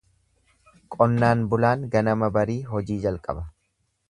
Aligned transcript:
Qonnaan 0.95 1.43
bulaan 1.51 1.85
ganama 1.97 2.31
barii 2.39 2.59
hojii 2.75 2.99
jalqaba. 3.05 3.47